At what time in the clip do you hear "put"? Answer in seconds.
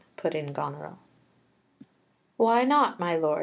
0.17-0.33